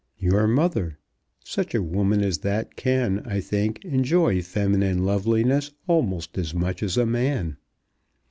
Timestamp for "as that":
2.23-2.75